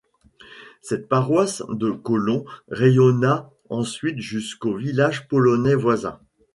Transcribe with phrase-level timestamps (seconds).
[0.81, 6.19] Cette paroisse de colons rayonna ensuite jusqu'aux villages polonais voisins.